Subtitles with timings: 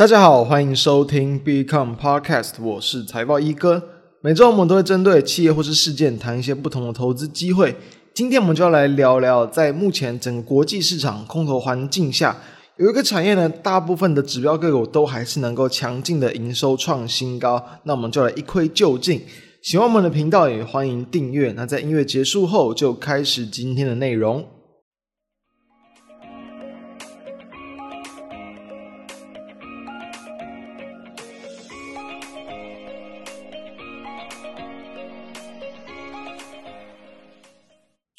[0.00, 3.82] 大家好，欢迎收听 Become Podcast，我是财报一哥。
[4.22, 7.76] 每周我们都会针对企业或是事件谈一些不同的投资机会。
[8.14, 12.34] 今天我们就要来聊聊，在目前整个国际市场空头环境下，
[12.78, 17.62] 有一个产业呢，大部分的指标个股都还是能够强劲的营收创新高。
[17.82, 19.20] 那我们就来一窥究竟。
[19.60, 21.52] 喜欢我们的频道，也欢迎订阅。
[21.52, 24.46] 那在音乐结束后，就开始今天的内容。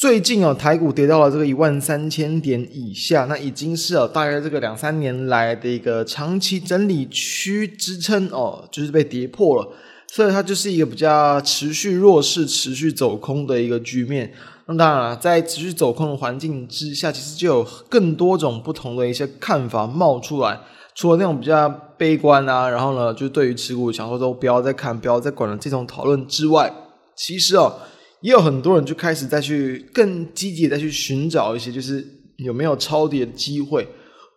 [0.02, 9.70] 最近哦，台股跌到了这个一万三千点以下，那已经是哦大约这个两三年来的一个长期整理区支撑哦，就是被跌破了，
[10.08, 14.34] 所以它就是一个比较持续弱势、持续走空的一个局面。
[14.66, 20.60] 那当然了，在持续走空的环境之下，其实就有更多种不同的一些看法冒出来。
[20.96, 26.74] 除了那种比较悲观啊，然后呢，就对于持股想说都不要再看、不要再管了这种讨论之外，
[27.16, 27.76] 其实哦。
[28.22, 32.06] 也有很多人就开始再去更积极的再去寻找一些，就是
[32.38, 33.88] 有没有抄底的机会，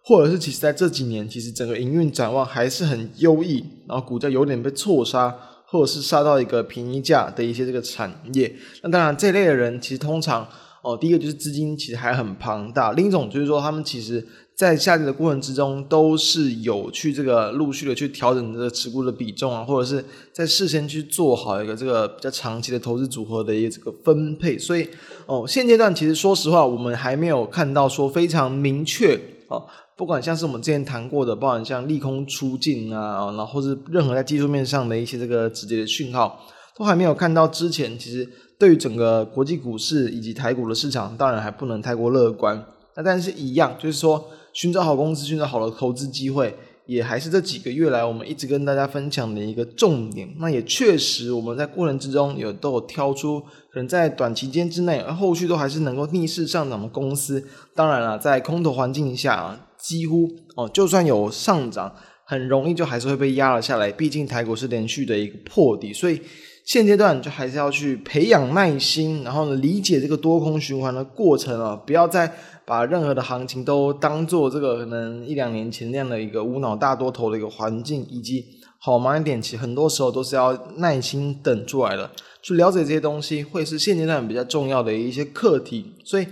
[0.03, 5.35] 或者是其实在这几年，其实整个营运展望还是很优异，然后股价有点被错杀，
[5.67, 8.55] 或者是杀到一个平价的一些这个产业。
[8.83, 10.49] 那当然，这类的人其实通常
[10.85, 14.25] 哦，第一个就是资金其实还很庞大，另一种就是说他们其实。
[14.57, 24.57] 在下跌的过程之中，都是有去这个陆续的去调整这个持股的比重啊，或者是在事先去做好一个这个比较长期的投资组合的一个这个分配。
[24.57, 24.89] 所以
[25.27, 29.19] 哦，现阶段其实说实话，我们还没有看到说非常明确
[29.49, 36.47] 哦，不管像是我们之前谈过的，包含像利空出尽啊，然后是任何在技术面上的一些这个直接的讯号，
[36.77, 37.47] 都还没有看到。
[37.47, 42.65] 之前其实对于整个国际股市以及台股的市场，当然还不能太过乐观。
[42.97, 44.31] 那但是一样，就是说。
[44.57, 50.33] 寻找好公司，寻找好的投资机会，也还是这几个月来我们一直跟大家分享的一个重点。
[50.39, 57.45] 那也确实，我们在过程之中有都有挑出可能在短期间之内，而后续都还是能够逆势上涨的公司。
[57.75, 61.93] 当然了，在空头环境下啊，几乎哦，就算有上涨，
[62.25, 63.91] 很容易就还是会被压了下来。
[63.91, 66.23] 毕竟台股是连续的一个破底，所以
[66.65, 72.33] 现阶段就还是要去培养耐心，然后呢，理解这个多空循环的过程啊，不要再。
[72.67, 78.43] 把任何的行情都当做这个可能一两年前那样的一个无脑大多头的一个环境，以及
[78.79, 82.11] 好买点，其实很多时候都是要耐心等出来的。
[82.41, 85.93] 去了解这些东西，会是现阶段比较重要的一些课题。
[86.07, 86.27] 所以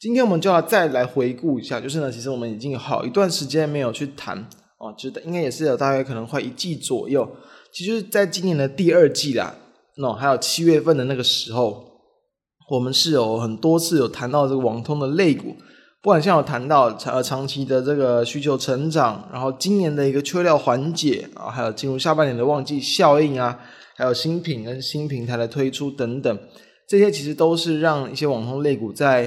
[0.00, 4.36] 今天我们就要再来回顾一下，就是呢，其实我们已经有好一段时间没有去谈
[4.78, 7.30] 哦，觉得应该也是有大概可能快一季左右。
[7.72, 9.54] 其实，在今年的第二季啦，
[9.98, 11.86] 那还有七月份的那个时候。
[12.70, 15.56] 我们是有很多次有谈到这个网通的类股，
[16.02, 23.58] 不管像有谈到长长期的这个需求成长，然后今年的一个缺料缓解啊，还有进入下半年的旺季效应啊，
[23.96, 26.38] 还有新品跟新平台的推出等等，
[26.86, 29.22] 这些其实都是让一些网通类股在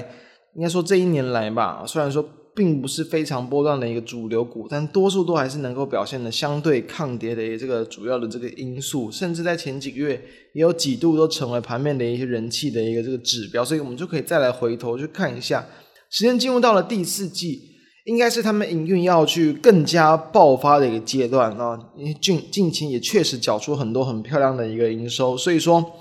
[0.54, 2.24] 应该说这一年来吧，虽然说。
[2.54, 15.66] 并不是非常波段的一个主流股，但多数都还是能够表现的相对抗跌的这个主要的这个因素，甚至在前几个月也有几度都成为盘面的一些人气的一个这个指标，所以我们就可以再来回头去看一下，
[16.10, 17.62] 时间进入到了第四季，
[18.04, 21.78] 应该是他们营运要去更加爆发的一个阶段啊，
[22.20, 25.92] 近近期也确实缴出很多很漂亮的一个营收，所以说。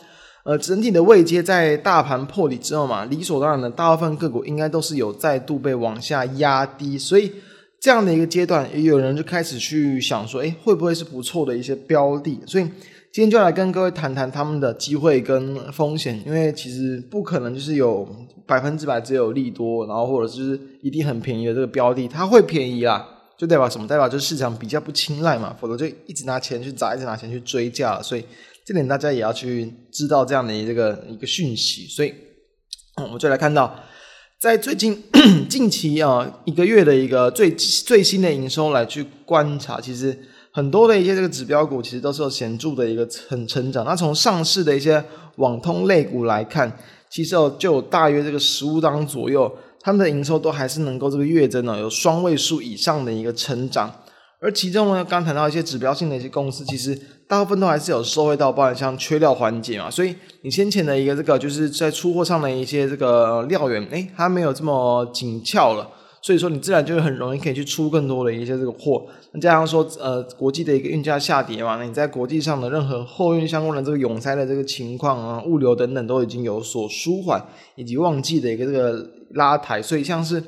[0.44, 7.32] 呃，整体的位阶在大盘破底之后嘛，理所当然的，大部分个股应该都是有再度被往下压低，所以
[7.80, 12.40] 这样的一个阶段，也有人就开始去想说，诶，会不会是不错的一些标的？
[12.48, 12.64] 所以
[13.14, 18.08] 今天就来跟各位谈谈他们的机会跟风险，因为其实不可能就是有
[18.48, 23.06] 百分之百只有利多，然后或者是一定很便宜的这个标的，它会便宜啦，
[23.38, 23.86] 就代表什么？
[23.86, 28.26] 代表就是市场比较不青睐嘛，否则就一直拿钱去砸，一直拿钱去追价，所以。
[28.72, 32.14] 这点大家也要去知道这样的一个一个讯息，所以，
[33.04, 33.78] 我们就来看到，
[34.40, 35.04] 在最近
[35.50, 40.18] 近期啊一个月的一个最最新的营收来去观察，其实
[40.54, 43.84] 很多的一些这个指标股其实都是有显著的一个成成长。
[43.84, 45.04] 那从上市的一些
[45.36, 46.80] 网通类股来看，
[47.10, 53.94] 其实哦就有大约这个十五档左右，他们的营收都还是能够这个月增呢有双位数以上的一个成长。
[54.44, 65.88] 而其中呢，刚谈到一些指标性的一些公司，其实大部分都还是有受惠到，包含像缺料缓解嘛，所以你先前的一个这个就是在出货上的一些这个料源，诶，它没有这么紧俏了，
[66.24, 69.06] 所以说你自然就很容易可以去出更多的一些这个货。
[69.32, 77.40] 那加上说，呃，国际的一个运价下跌嘛，那你在国际上的任何货运相关的这个拥塞的这个情况啊，物流等等都已经有所舒缓，
[77.76, 80.42] 以及旺季的一个这个拉抬，所以像是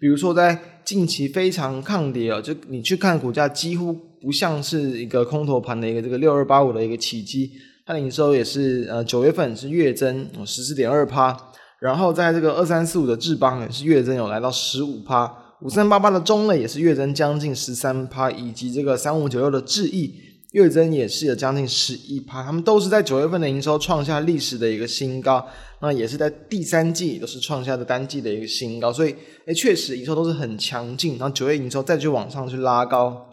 [0.00, 0.58] 比如说在。
[0.84, 7.50] 近期非常抗跌哦，就你去看股价，几乎不像是一个空头盘的一个这个六二八五的一个起机，
[7.86, 11.36] 它的营收也是呃九月份是月增十四点二趴，
[11.80, 15.32] 然后在这个二三四五的智邦也是月增有来到十五趴，
[15.62, 20.14] 五三八八的中磊也是月增将近十三趴，以及这个三五九六的智易。
[20.52, 25.44] 月增也是有将近十一趴，他们都是在九月份的营收创下历史的一个新高，
[25.84, 29.14] 那也是在第三季都是创下的单季的一个新高，所以
[29.44, 33.28] 诶确实营收都是很强劲，然后九月营收再去往上去拉高。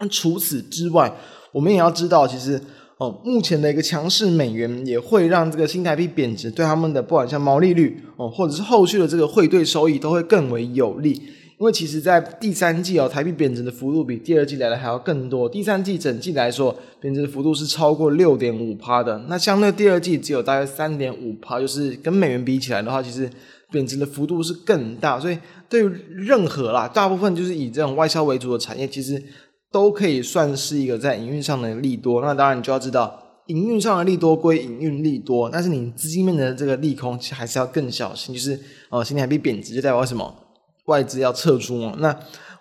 [0.00, 1.14] 那除此之外，
[1.52, 2.58] 我们也要知道，其实
[2.96, 11.20] 哦，目前的一个强势美元也会让这个新台币贬值，对他们的不管像毛利率哦，或者是后续的这个汇兑收益都会更为有利。
[11.56, 15.48] 因为其实，在第三季哦，台币贬值的幅度比第二季来的还要更多。
[15.48, 19.16] 第三季整季来说，贬值的幅度是超过六点五趴的。
[19.28, 23.30] 那相对第二季只有大约三点五趴，就是跟美元比起来的话，其实
[23.70, 25.20] 贬值的幅度是更大。
[25.20, 29.22] 所以，对于任何啦，大部分就是以这种外销为主的产业，其实
[29.70, 32.20] 都可以算是一个在营运上的利多。
[32.20, 33.16] 那当然，你就要知道，
[33.46, 38.34] 营运上的利多归营运利多，但是你资金面的这个利空，其实还是要更小心。
[38.34, 38.58] 就是
[38.90, 40.40] 哦，新台币贬值就代表什么？
[40.86, 41.94] 外资要撤出嘛？
[41.98, 42.14] 那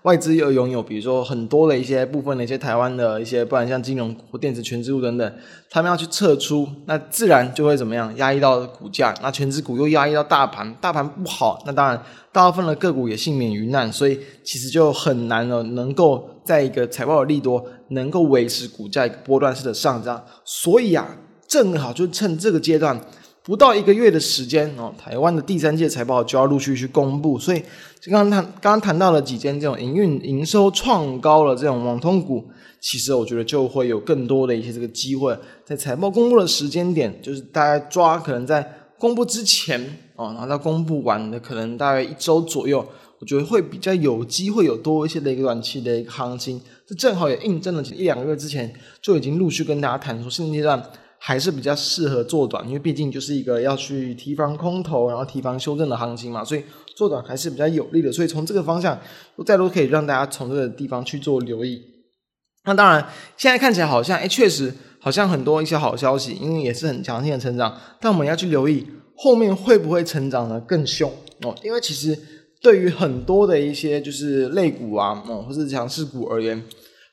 [0.03, 5.33] 外资又拥有，比如说很多的一些部分的一些台湾的一些，不然像金融或电子权值股等等，
[5.69, 8.13] 他们要去撤出，那自然就会怎么样？
[8.17, 12.03] 压抑到股价，那权值股又压抑到大盘，大盘不好，那当然
[12.33, 20.21] 大部分的个股也幸免于难，所以其实就很难了，能够在一个财报的利多，能够维持股价一个波段式的上涨。
[20.43, 21.17] 所以啊，
[21.47, 22.99] 正好就趁这个阶段。
[23.43, 27.59] 不到一个月的时间哦，台湾的第三届财报就要陆续去公布，所以
[27.99, 32.47] 就刚刚谈刚刚谈到了几间这种营运营收创高了这种网通股，
[32.79, 38.65] 其实我觉得就会有更多的一些这个机会，在财报公布的时间点，就是大概抓可能在
[38.97, 42.87] 公布之前哦，然后到公布完的可能大概一周左右，
[43.19, 50.81] 我觉得会比较有机会有多一些的一个短期的一个行情，这正好也印证了一两个月之前就已经陆续跟大家谈说现阶段。
[51.25, 56.61] 还是比较适合做短，因为毕竟就是一个要去提防空头，然后提防修正的行情嘛，所以
[56.97, 58.11] 做短还是比较有利的。
[58.11, 58.99] 所以从这个方向，
[59.45, 61.81] 再都可以让大家从这个地方去做留意。
[62.65, 67.79] 那当然，现在看起来好像，哎，确实好像很多一些好消息，因为也是很强劲的成长。
[68.01, 68.85] 但我们要去留意
[69.15, 71.09] 后面会不会成长得更凶
[71.43, 71.55] 哦？
[71.63, 72.19] 因为其实
[72.61, 76.61] 对于很多的一些就是类股啊，哦，或是强势股而言，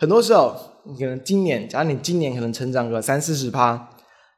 [0.00, 3.88] 很多时候你可能今年，假如你今年可能成长个三四十趴。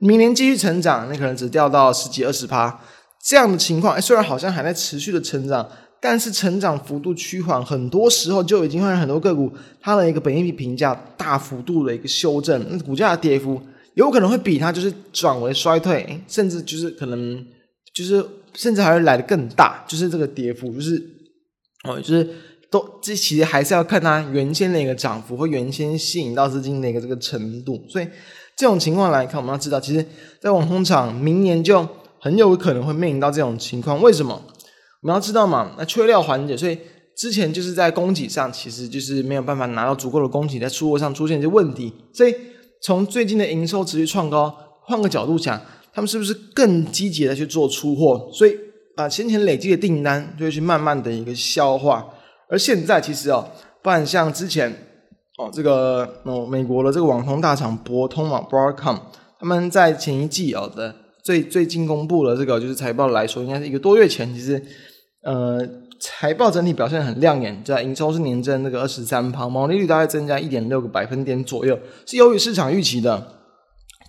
[0.05, 2.77] 明年继续成长，那可能只掉到十几二十趴
[3.25, 3.95] 这样的情况。
[3.95, 5.65] 哎，虽然好像还在持续的成长，
[6.01, 13.63] 但是成长幅度趋缓，很多时候就已经会让很多个股它的一个本益比评价大幅度的一个修正，那股价的跌幅
[13.95, 17.47] 有可能会比它就是转为衰退，甚至就是可能
[17.95, 21.01] 就是甚至还会来得更大，就是这个跌幅就是
[21.85, 22.29] 哦，就是
[22.73, 28.09] 都这其实还是要看它原先的一个涨幅或原先吸引到资金的一个这个程度，所以。
[28.63, 30.07] 这种情况来看，我们要知道，其实，
[30.41, 31.85] 在网通厂明年就
[32.21, 34.01] 很有可能会面临到这种情况。
[34.01, 34.41] 为什么？
[35.03, 36.79] 我们要知道嘛，那缺料环节，所以
[37.17, 41.93] 之前就是在供给上，其实就是没有办法拿到足够的供给，在出货上出现一些问题。
[42.15, 42.33] 所以，
[42.81, 44.55] 从最近的营收持续创高，
[44.85, 45.61] 换个角度讲，
[45.93, 48.31] 他们是不是更积极的去做出货？
[48.33, 48.57] 所以，
[48.95, 52.09] 把先前累积的订单就会去慢慢的一个消化。
[52.49, 53.49] 而现在，其实哦，
[53.83, 54.87] 不然像之前。
[55.39, 58.99] 哦，这个哦，美国的这个网通大厂博通嘛，Broadcom，
[59.41, 64.63] 他们在前一季哦的最最近公布了这个就是财报来说，应该是一个多月前，其实
[65.23, 65.59] 呃
[65.99, 73.39] 财报整体表现很亮眼，在营收是年增那个二十三%，毛利率大概增加一点六个百分点左右，是优于市场预期的。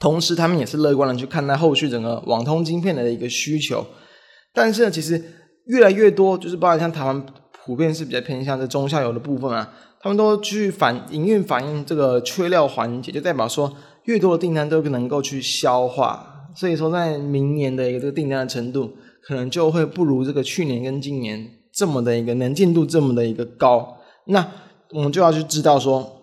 [0.02, 3.86] 同时，他们也是乐观的去看待后续整个网通晶片的一个需求。
[4.54, 5.24] 但是呢，其实
[5.68, 7.26] 越来越多就是包括像台湾
[7.64, 9.74] 普遍是比较偏向这中下游的部分啊。
[10.04, 18.92] 他们都去反营运反映这个缺料环节，就代表说越多的订单都能够去消化，所以说在明年的一个这个订单的程度，
[19.22, 23.98] 可能就会不如这个去年跟今年这么的一个能见度这么的一个高。
[24.26, 24.46] 那
[24.92, 26.22] 我们就要去知道说，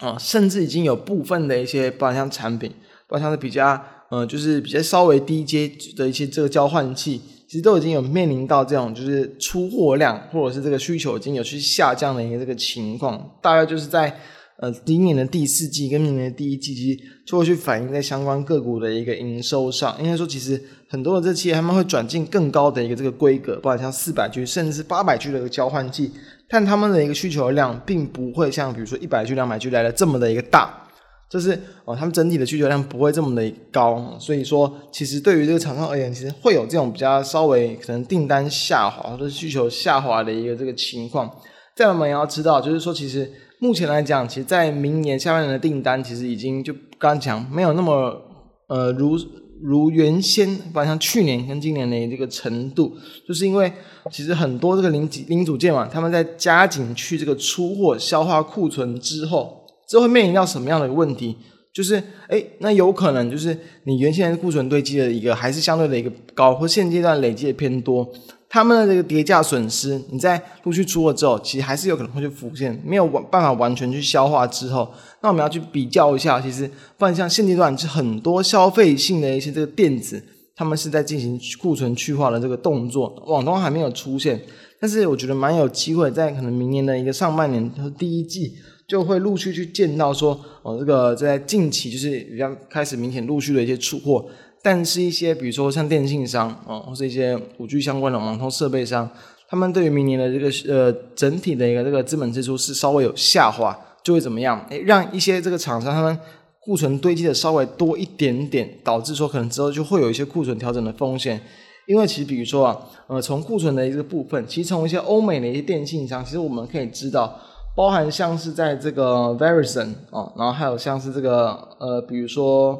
[0.00, 2.70] 啊，甚至已经有部分的一些，包括像产品，
[3.08, 7.20] 包括像是比较，呃，就是比较稍微低阶的一些这个交换器。
[7.50, 14.16] 其实都已经有面临到这种，就是出货量或者是这个需求已经有去下降的一个这个情况，大概就是在
[14.58, 19.96] 呃今年的第四季跟明年的第一季，其实就会去反映在相关个股的一个营收上。
[19.98, 26.12] 应该说，其实很多的这企业他们会转进更高的一个这个规格，包括像四百 G 甚至是八百 G 的一个交换季，
[26.48, 30.86] 但他们的一个需求量并不会像比如说一百 G、两百 G 来的这么的一个大。
[31.30, 41.30] 就是哦，他们整体的需求量不会这么的高，所以说其实对于这个厂商而言，其实会有这种比较稍微可能订单下滑或者需求下滑的一个这个情况。
[41.76, 48.20] 再我们也要知道，就是说其实目前来讲，其实，在明年下半年的订单，其实已经就刚刚讲没有那么
[48.66, 49.16] 呃如
[49.62, 52.96] 如原先，不像去年跟今年的这个程度，
[53.28, 53.72] 就是因为
[54.10, 59.59] 其实很多这个零零组件嘛，他们在加紧去这个出货消化库存之后，
[59.90, 61.36] 这会面临到什么样的一个问题？
[61.74, 68.08] 就是哎，那有可能就是你原先库存堆积的一个还是相对的一个高，或现阶段累积的偏多，
[68.48, 74.92] 他们的这个跌价损失，你在陆续出了之后，其实还是有可能会去浮现，没有办法完全去消化之后，
[75.22, 80.22] 那我们要去比较一下，其实放像现阶段是很多消费性的一些这个电子，
[80.54, 84.40] 他们是在进行库存去化的这个动作，网通还没有出现，
[84.80, 88.54] 但是我觉得蛮有机会在可能明年的一个上半年和第一季。
[88.90, 94.26] 就会陆续去见到说，哦，这个在近期就是比较开始明显陆续的一些出货，
[94.64, 99.08] 但是一些比如说像电信商哦，或是一些五 G 相关的网通设备商，
[99.48, 104.66] 他们对于明年的这个呃整体的一个这个资本支出是稍微有下滑，就会怎么样？
[104.70, 106.18] 诶，让一些这个厂商他们
[106.58, 111.40] 库存堆积的稍微多一点点，导致说可能之后就会有一些库存调整的风险。
[111.86, 117.38] 因为其实比如说啊，呃，从库存的一个部分，其实从一些欧美的一些电信商，其实我们可以知道。
[117.74, 122.78] 包含像是在这个 Verizon 哦，然后还有像是这个呃，比如说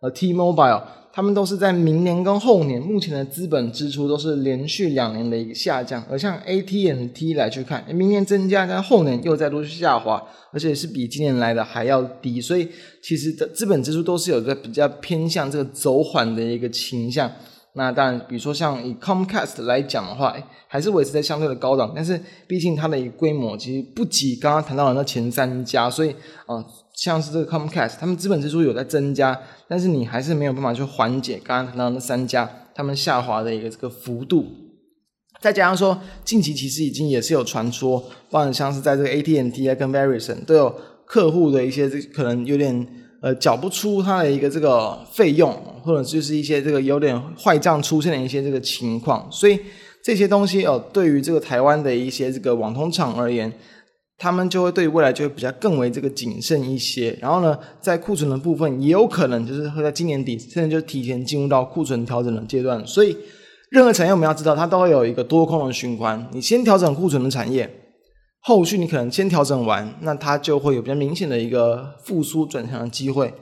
[0.00, 0.82] 呃 T-Mobile，
[1.12, 12.68] 他们都是在明年跟后年目前的资本支出都是连续两年的一个下降，而像 AT&T 来去看，明年增加，但后年又再度下滑，而且是比今年来的还要低，所以
[13.02, 17.30] 其实的资本支出都是有一个比较偏向这个走缓的一个倾向。
[17.74, 20.36] 那当然，比如说像以 Comcast 来讲的话，
[20.68, 26.10] 还是维持在相对的高档，但是毕竟它的一个规模其实不及刚刚谈到的那前三家，所以
[26.44, 26.62] 啊、
[26.94, 34.44] 像是这个 Comcast，他们资本支出有在增加，但是你还是没有办法去缓解刚刚谈到的那三家他们下滑的一个这个幅度。
[35.40, 37.98] 再加上说，近期其实已经也是有传说，
[38.30, 40.74] 包括像是在这个 AT&T 啊跟 Verizon 都有
[41.06, 42.86] 客户的一些这可能有点。
[43.22, 49.56] 呃，缴不出它的一个这个费用，或者就是一些这个有点坏账出现的一些这个情况，所以
[50.02, 53.52] 这些东西哦，对于这个台湾的一些这个网通厂而言，
[54.18, 57.16] 他们就会对未来就会比较更为这个谨慎一些。
[57.20, 62.84] 然后呢，在库存的部分也有可能就是会在今年底，甚至就提前进入到库存调整的阶段。
[62.84, 63.16] 所以，
[63.70, 66.28] 任何产业我们要知道，它都会有一个多空的循环。
[66.32, 67.70] 你先调整库存的产业。
[68.44, 73.32] 后续你可能先调整完，那它就会有比较明显的一个复苏转强的机会。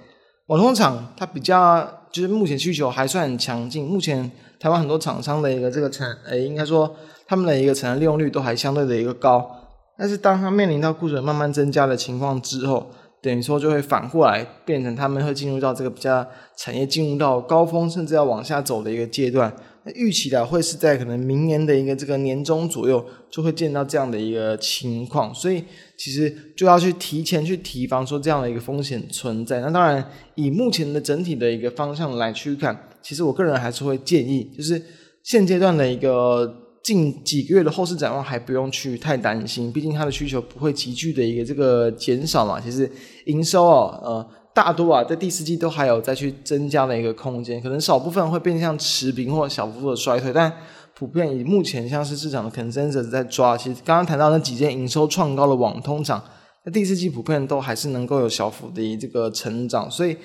[0.49, 6.95] 网通厂它比较就是目前需求还算很强劲，目前台湾很多厂商的一个这个产，诶，应该说
[7.27, 9.51] 他们的一个产能利用率都还相对的一个高。
[9.97, 12.91] 但是当它面临到库存慢慢增加的情况之后，
[13.23, 16.27] 等于说就会反过来变成他们会进入到这个比较
[16.57, 19.55] 产业进入到高峰，甚至要往下走的一个阶段。
[19.95, 25.65] 预期的会是在可能明年的一个这个年中左右就会见到这样的一个情况，所以
[25.97, 29.61] 其实就要去提前去提防说这样的一个风险存在。
[29.61, 30.05] 那当然，
[30.35, 34.83] 以目前的整体的一个方向来去看，其实我个人还是会建议，就是
[35.23, 42.61] 现阶段的一个近几个月的后市展望还不用去太担心，毕竟它的需求不会急剧的一个这个减少嘛。
[42.61, 42.91] 其实
[43.27, 44.27] 营收啊，呃。
[44.53, 50.53] 大多啊，在第四季都还有再去增加的一个空间，可能少部分会变向持平或小幅度的衰退，但
[50.95, 56.23] 普遍以目前像是市场的 consensus 在抓，其实刚刚谈到那几间营收创高的网通厂，
[56.65, 60.17] 在第四季普遍都还是能够有小幅的这个成长，所以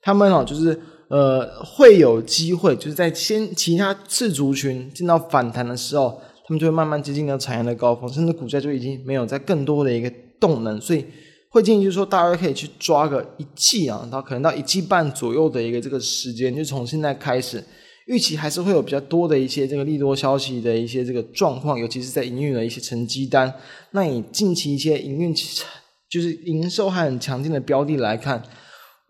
[0.00, 10.10] 他们哦，就是呃会有机会，就是在先其他次族群见到反弹的时候，他们就会慢慢接近到产业的高峰，甚至股价就已经没有再更多的一个
[10.40, 11.04] 动能，所以。
[11.54, 17.62] 会建议就是说，大家可以去抓个一季啊，到可能到一季半左右的一个这个时间，就从现在开始，
[18.08, 23.54] 预期还是会有比较多的一些这个利多消息的一些这个状况，尤其是在营运的一些成绩单。
[23.92, 25.32] 那你近期一些营运
[26.10, 28.42] 就是营收还很强劲的标的来看，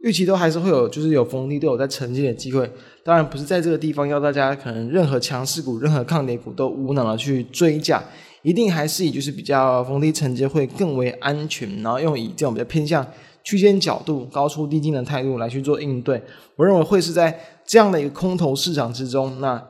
[0.02, 2.70] 预期都还是会有，就是有逢低都有在承接的机会。
[3.02, 8.04] 当然不是在这个地方要大家可能任何强势股、任何抗跌股都无脑的去追价。
[8.44, 13.04] 一定还是以就是比较逢低承接会更为安全，然后用以这种比较偏向
[13.42, 16.22] 区间角度、高出低进的态度来去做应对。
[16.56, 19.60] 我认为会是在这样的一个空头市场之中，那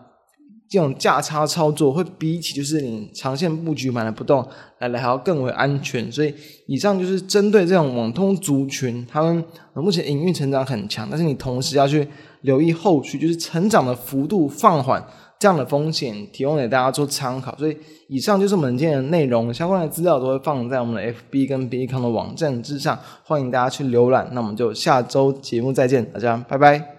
[0.75, 4.47] 这种价差操作会比起就是你长线布局买了不动
[4.81, 6.11] 来来还要更为安全。
[6.11, 6.35] 所以
[6.67, 12.07] 以上就是针对这种网通族群，他们目前营运成长很强，但是你同时要去
[12.41, 15.03] 留意后续就是成长的幅度放缓。
[15.37, 17.77] 这样的风险提供给大家做参考，所以
[18.09, 24.31] 以上就是我们今天的内容，相关的资料都会放在我们的 FB 跟 BCON 的网站之上，欢迎大家去浏览。
[24.33, 26.94] 那我们就下周节目再见，大家拜拜。